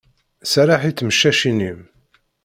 Serreḥ 0.51 0.81
i 0.85 0.91
tmeccacin-im. 0.93 1.79